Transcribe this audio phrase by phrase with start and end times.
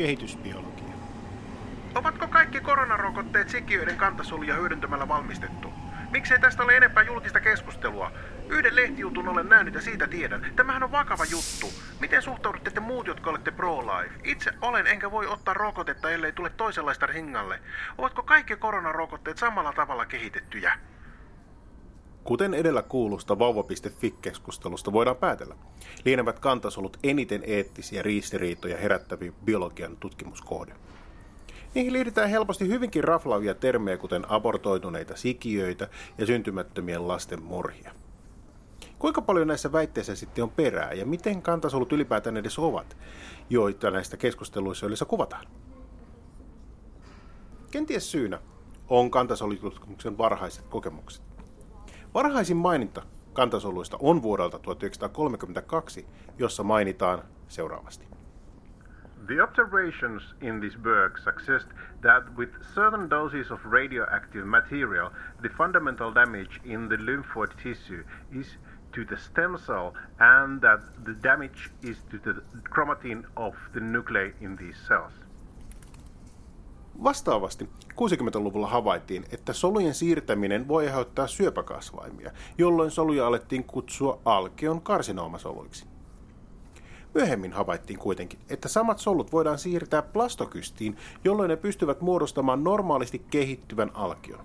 [0.00, 0.94] kehitysbiologia.
[1.94, 5.72] Ovatko kaikki koronarokotteet sikiöiden kantasoluja hyödyntämällä valmistettu?
[6.10, 8.12] Miksei tästä ole enempää julkista keskustelua?
[8.48, 10.52] Yhden lehtijutun olen nähnyt ja siitä tiedän.
[10.56, 11.80] Tämähän on vakava juttu.
[12.00, 14.14] Miten suhtaudutte te muut, jotka olette pro-life?
[14.24, 17.60] Itse olen enkä voi ottaa rokotetta, ellei tule toisenlaista ringalle.
[17.98, 20.78] Ovatko kaikki koronarokotteet samalla tavalla kehitettyjä?
[22.24, 25.56] Kuten edellä kuulusta vauva.fi-keskustelusta voidaan päätellä,
[26.04, 30.72] lienevät kantasolut eniten eettisiä riistiriitoja herättäviä biologian tutkimuskohde.
[31.74, 37.92] Niihin liitetään helposti hyvinkin raflaavia termejä, kuten abortoituneita sikiöitä ja syntymättömien lasten murhia.
[38.98, 42.96] Kuinka paljon näissä väitteissä sitten on perää ja miten kantasolut ylipäätään edes ovat,
[43.50, 45.46] joita näistä keskusteluissa yleensä kuvataan?
[47.70, 48.38] Kenties syynä
[48.88, 51.29] on kantasolitutkimuksen varhaiset kokemukset.
[52.14, 56.06] Varhaisin maininta kantasoluista on vuodelta 1932,
[56.38, 58.06] jossa mainitaan seuraavasti.
[59.26, 61.68] The observations in this work suggest
[62.02, 65.10] that with certain doses of radioactive material,
[65.42, 68.02] the fundamental damage in the lymphoid tissue
[68.40, 68.58] is
[68.92, 74.30] to the stem cell and that the damage is to the chromatin of the nuclei
[74.40, 75.12] in these cells.
[77.04, 85.86] Vastaavasti 60-luvulla havaittiin, että solujen siirtäminen voi aiheuttaa syöpäkasvaimia, jolloin soluja alettiin kutsua alkeon karsinoomasoluiksi.
[87.14, 93.90] Myöhemmin havaittiin kuitenkin, että samat solut voidaan siirtää plastokystiin, jolloin ne pystyvät muodostamaan normaalisti kehittyvän
[93.94, 94.44] alkion.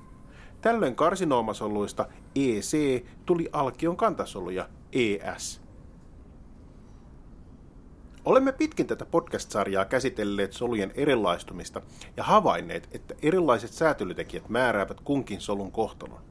[0.62, 5.65] Tällöin karsinoomasoluista EC tuli alkion kantasoluja ES.
[8.26, 11.82] Olemme pitkin tätä podcast-sarjaa käsitelleet solujen erilaistumista
[12.18, 16.22] ja havainneet, että erilaiset säätelytekijät määräävät kunkin solun kohtalon.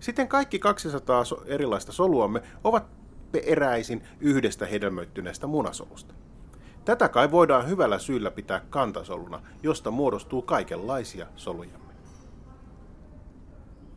[0.00, 2.86] Siten kaikki 200 erilaista soluamme ovat
[3.46, 6.14] eräisin yhdestä hedelmöittyneestä munasolusta.
[6.84, 11.94] Tätä kai voidaan hyvällä syyllä pitää kantasoluna, josta muodostuu kaikenlaisia solujamme.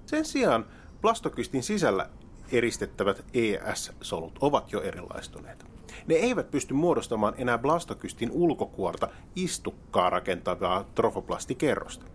[0.05, 0.65] Sen sijaan
[1.01, 2.09] plastokystin sisällä
[2.51, 5.70] eristettävät ES-solut ovat jo erilaistuneet.
[6.07, 12.05] Ne eivät pysty muodostamaan enää blastokystin ulkokuorta istukkaa rakentavaa trofoplastikerrosta.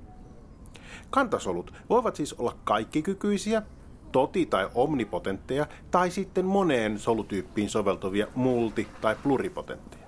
[1.11, 3.63] Kantasolut voivat siis olla kaikkikykyisiä,
[4.13, 10.07] toti- tai omnipotentteja, tai sitten moneen solutyyppiin soveltuvia multi- tai pluripotentteja.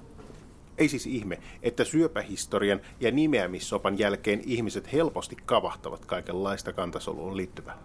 [0.78, 7.78] Ei siis ihme, että syöpähistorian ja nimeämissopan jälkeen ihmiset helposti kavahtavat kaikenlaista kantasoluun liittyvää.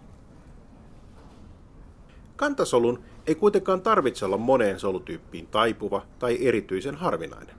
[2.36, 7.56] Kantasolun ei kuitenkaan tarvitse olla moneen solutyyppiin taipuva tai erityisen harvinainen.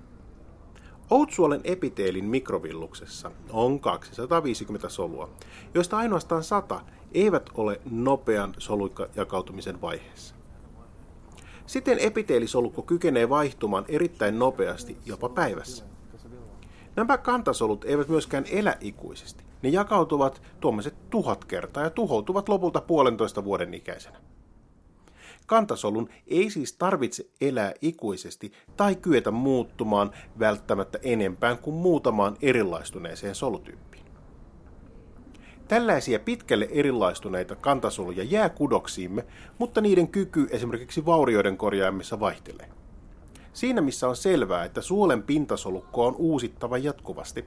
[1.10, 5.30] Outsuolen epiteelin mikrovilluksessa on 250 solua,
[5.74, 6.82] joista ainoastaan 100
[7.14, 10.36] eivät ole nopean solujakautumisen vaiheessa.
[11.66, 15.86] Siten epiteelisolukko kykenee vaihtumaan erittäin nopeasti jopa päivässä.
[16.96, 19.44] Nämä kantasolut eivät myöskään elä ikuisesti.
[19.62, 24.18] Ne jakautuvat tuommoiset tuhat kertaa ja tuhoutuvat lopulta puolentoista vuoden ikäisenä.
[25.46, 34.06] Kantasolun ei siis tarvitse elää ikuisesti tai kyetä muuttumaan välttämättä enempään kuin muutamaan erilaistuneeseen solutyyppiin.
[35.68, 39.26] Tällaisia pitkälle erilaistuneita kantasoluja jää kudoksiimme,
[39.60, 42.70] mutta niiden kyky esimerkiksi vaurioiden korjaamissa vaihtelee.
[43.54, 47.46] Siinä missä on selvää, että suolen pintasolukko on uusittava jatkuvasti,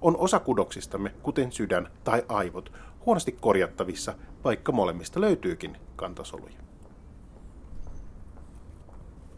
[0.00, 2.72] on osa kudoksistamme, kuten sydän tai aivot,
[3.06, 6.73] huonosti korjattavissa, vaikka molemmista löytyykin kantasoluja.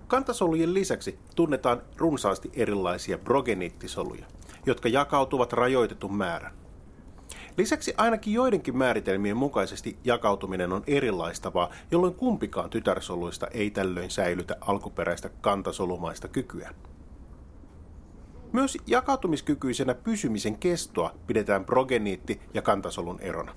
[0.08, 4.26] Kantasolujen lisäksi tunnetaan runsaasti erilaisia progeniittisoluja,
[4.66, 6.52] jotka jakautuvat rajoitetun määrän.
[7.56, 15.30] Lisäksi ainakin joidenkin määritelmien mukaisesti jakautuminen on erilaistavaa, jolloin kumpikaan tytärsoluista ei tällöin säilytä alkuperäistä
[15.40, 16.74] kantasolumaista kykyä.
[18.52, 23.54] Myös jakautumiskykyisenä pysymisen kestoa pidetään progeniitti- ja kantasolun erona.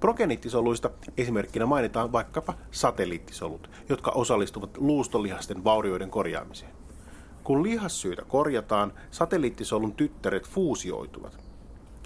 [0.00, 6.72] Progeniittisoluista esimerkkinä mainitaan vaikkapa satelliittisolut, jotka osallistuvat luustolihasten vaurioiden korjaamiseen.
[7.44, 11.38] Kun lihassyytä korjataan, satelliittisolun tyttäret fuusioituvat.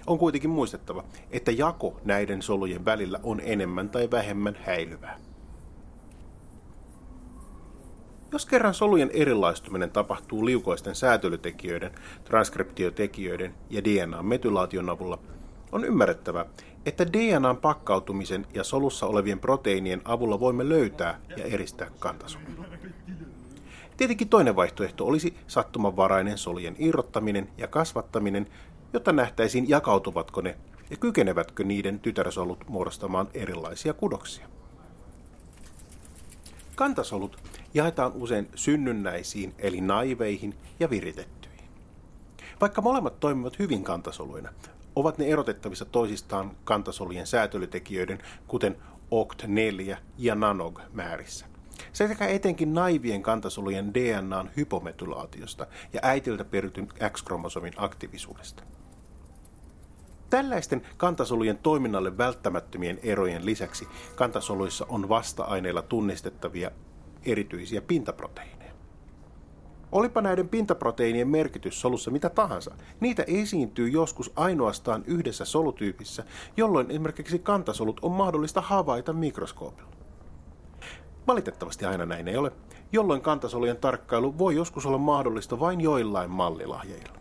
[0.07, 5.19] On kuitenkin muistettava, että jako näiden solujen välillä on enemmän tai vähemmän häilyvää.
[8.33, 11.91] Jos kerran solujen erilaistuminen tapahtuu liukoisten säätelytekijöiden,
[12.25, 15.19] transkriptiotekijöiden ja DNA-metylaation avulla,
[15.73, 16.47] on ymmärrettävä,
[16.87, 22.53] että DNAn pakkautumisen ja solussa olevien proteiinien avulla voimme löytää ja eristää kantasoluja.
[23.97, 28.47] Tietenkin toinen vaihtoehto olisi sattumanvarainen solujen irrottaminen ja kasvattaminen,
[28.93, 30.57] jotta nähtäisiin jakautuvatko ne
[30.91, 34.47] ja kykenevätkö niiden tytärsolut muodostamaan erilaisia kudoksia.
[36.75, 37.37] Kantasolut
[37.75, 41.69] jaetaan usein synnynnäisiin eli naiveihin ja viritettyihin.
[42.61, 44.53] Vaikka molemmat toimivat hyvin kantasoluina,
[44.97, 48.77] ovat ne erotettavissa toisistaan kantasolujen säätelytekijöiden, kuten
[49.11, 51.47] OCT4 ja NANOG määrissä.
[51.93, 58.63] Sekä etenkin naivien kantasolujen DNAn hypometylaatiosta ja äitiltä perityn X-kromosomin aktiivisuudesta.
[60.31, 66.71] Tällaisten kantasolujen toiminnalle välttämättömien erojen lisäksi kantasoluissa on vasta-aineilla tunnistettavia
[67.27, 68.62] erityisiä pintaproteiineja.
[69.93, 76.25] Olipa näiden pintaproteiinien merkitys solussa mitä tahansa, niitä esiintyy joskus ainoastaan yhdessä solutyypissä,
[76.57, 79.91] jolloin esimerkiksi kantasolut on mahdollista havaita mikroskoopilla.
[81.27, 82.53] Valitettavasti aina näin ei ole,
[82.93, 87.19] jolloin kantasolujen tarkkailu voi joskus olla mahdollista vain joillain mallilahjeilla.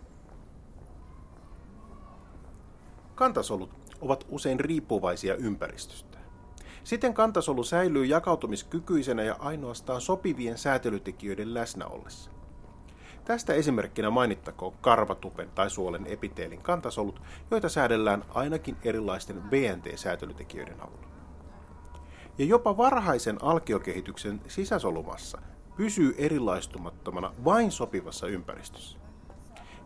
[3.16, 3.70] Kantasolut
[4.02, 6.18] ovat usein riippuvaisia ympäristöstä.
[6.84, 12.32] Siten kantasolu säilyy jakautumiskykyisenä ja ainoastaan sopivien säätelytekijöiden läsnä ollessa.
[13.26, 17.22] Tästä esimerkkinä mainittakoon karvatupen tai suolen epiteelin kantasolut,
[17.52, 21.08] joita säädellään ainakin erilaisten BNT-säätelytekijöiden avulla.
[22.38, 25.42] Ja jopa varhaisen alkiokehityksen sisäsolumassa
[25.76, 28.98] pysyy erilaistumattomana vain sopivassa ympäristössä.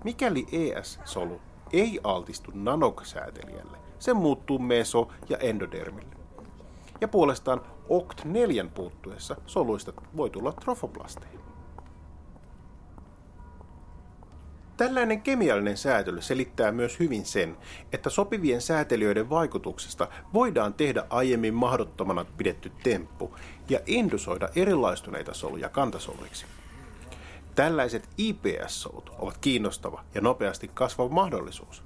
[0.03, 1.41] Mikäli ES-solu
[1.73, 6.15] ei altistu nanog-säätelijälle, se muuttuu meso- ja endodermille.
[7.01, 11.44] Ja puolestaan OCT4 puuttuessa soluista voi tulla trofoplasteja.
[14.77, 17.57] Tällainen kemiallinen säätely selittää myös hyvin sen,
[17.93, 23.35] että sopivien säätelijöiden vaikutuksesta voidaan tehdä aiemmin mahdottomana pidetty temppu
[23.69, 26.45] ja indusoida erilaistuneita soluja kantasoluiksi.
[27.55, 31.83] Tällaiset IPS-solut ovat kiinnostava ja nopeasti kasvava mahdollisuus.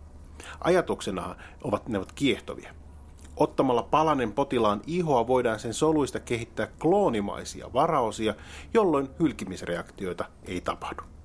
[0.62, 2.74] Ajatuksena ovat ne ovat kiehtovia.
[3.38, 8.36] Ottamalla palanen potilaan ihoa voidaan sen soluista kehittää kloonimaisia varaosia,
[8.74, 11.19] jolloin hylkimisreaktioita ei tapahdu.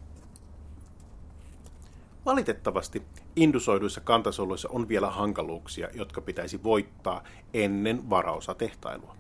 [2.27, 3.03] Valitettavasti
[3.37, 7.23] indusoiduissa kantasoluissa on vielä hankaluuksia, jotka pitäisi voittaa
[7.55, 9.17] ennen varaosatehtailua.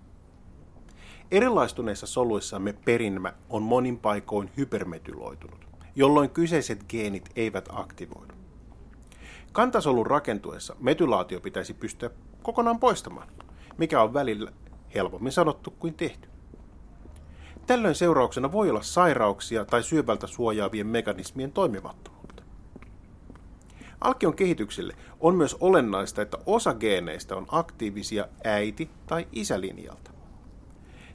[1.31, 5.67] Erilaistuneissa soluissamme perimä on monin paikoin hypermetyloitunut,
[5.97, 8.35] jolloin kyseiset geenit eivät aktivoidu.
[9.53, 12.11] Kantasolun rakentuessa metylaatio pitäisi pystyä
[12.43, 13.29] kokonaan poistamaan,
[13.79, 14.53] mikä on välillä
[14.95, 16.29] helpommin sanottu kuin tehty.
[17.67, 22.14] Tällöin seurauksena voi olla sairauksia tai syövältä suojaavien mekanismien toimimattomuutta.
[24.05, 30.11] Alkion kehitykselle on myös olennaista, että osa geeneistä on aktiivisia äiti- tai isälinjalta.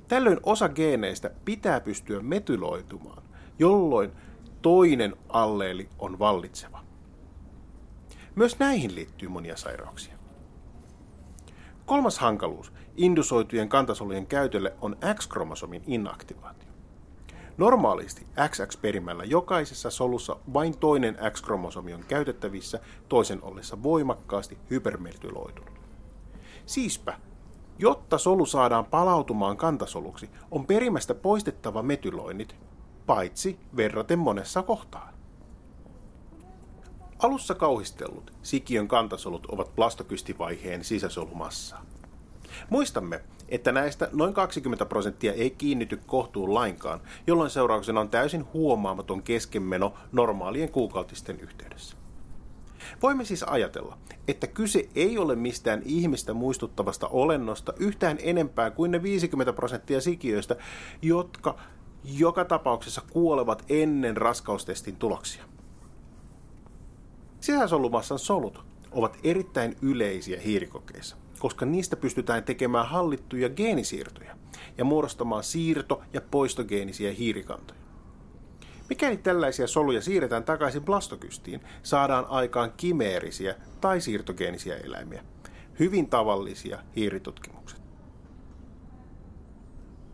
[0.07, 3.23] Tällöin osa geeneistä pitää pystyä metyloitumaan,
[3.59, 4.11] jolloin
[4.61, 6.79] toinen alleeli on vallitseva.
[8.35, 10.13] Myös näihin liittyy monia sairauksia.
[11.85, 16.68] Kolmas hankaluus indusoitujen kantasolujen käytölle on X-kromosomin inaktivaatio.
[17.59, 22.79] Normaalisti XX-perimällä jokaisessa solussa vain toinen X-kromosomi on käytettävissä
[23.09, 25.79] toisen ollessa voimakkaasti hypermetyloitunut.
[26.65, 27.19] Siispä
[27.79, 32.55] Jotta solu saadaan palautumaan kantasoluksi, on perimästä poistettava metyloinnit,
[33.05, 35.13] paitsi verraten monessa kohtaa.
[37.19, 41.85] Alussa kauhistellut sikiön kantasolut ovat plastokystivaiheen sisäsolumassaa.
[42.69, 49.23] Muistamme, että näistä noin 20 prosenttia ei kiinnity kohtuun lainkaan, jolloin seurauksena on täysin huomaamaton
[49.23, 51.97] keskenmeno normaalien kuukautisten yhteydessä.
[53.01, 59.03] Voimme siis ajatella, että kyse ei ole mistään ihmistä muistuttavasta olennosta yhtään enempää kuin ne
[59.03, 60.55] 50 prosenttia sikiöistä,
[61.01, 61.59] jotka
[62.03, 65.43] joka tapauksessa kuolevat ennen raskaustestin tuloksia.
[67.41, 74.35] Sisäsolumassan solut ovat erittäin yleisiä hiirikokeissa, koska niistä pystytään tekemään hallittuja geenisiirtoja
[74.77, 77.79] ja muodostamaan siirto- ja poistogeenisiä hiirikantoja.
[78.89, 85.23] Mikäli tällaisia soluja siirretään takaisin blastokystiin, saadaan aikaan kimeerisiä tai siirtogeenisiä eläimiä.
[85.79, 87.81] Hyvin tavallisia hiiritutkimukset.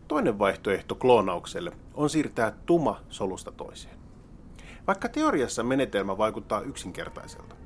[0.08, 3.96] Toinen vaihtoehto kloonaukselle on siirtää tuma solusta toiseen.
[4.86, 7.56] Vaikka teoriassa menetelmä vaikuttaa yksinkertaiselta,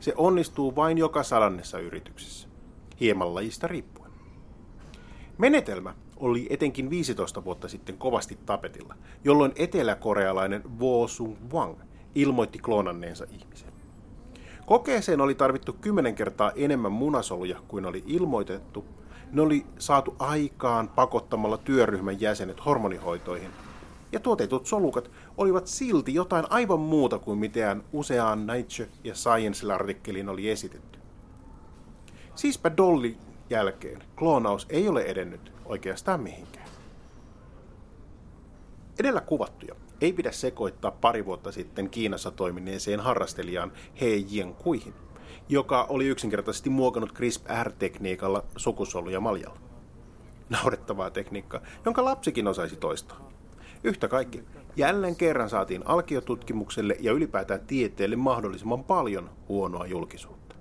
[0.00, 2.48] se onnistuu vain joka sadannessa yrityksessä,
[3.00, 4.10] hieman lajista riippuen.
[5.38, 11.74] Menetelmä oli etenkin 15 vuotta sitten kovasti tapetilla, jolloin eteläkorealainen Wo Sung Wang
[12.14, 13.72] ilmoitti kloonanneensa ihmisen.
[14.66, 18.84] Kokeeseen oli tarvittu kymmenen kertaa enemmän munasoluja kuin oli ilmoitettu.
[19.32, 23.50] Ne oli saatu aikaan pakottamalla työryhmän jäsenet hormonihoitoihin.
[24.12, 30.50] Ja tuotetut solukat olivat silti jotain aivan muuta kuin mitään useaan Nature ja Science-artikkeliin oli
[30.50, 30.99] esitetty.
[32.40, 33.16] Siispä Dolly
[33.50, 36.68] jälkeen kloonaus ei ole edennyt oikeastaan mihinkään.
[39.00, 44.06] Edellä kuvattuja ei pidä sekoittaa pari vuotta sitten Kiinassa toimineeseen harrastelijaan He
[44.58, 44.94] Kuihin,
[45.48, 49.60] joka oli yksinkertaisesti muokannut CRISPR-tekniikalla sukusoluja maljalla.
[50.48, 53.30] Naurettavaa tekniikkaa, jonka lapsikin osaisi toistaa.
[53.84, 54.44] Yhtä kaikki,
[54.76, 60.54] jälleen kerran saatiin alkiotutkimukselle ja ylipäätään tieteelle mahdollisimman paljon huonoa julkisuutta.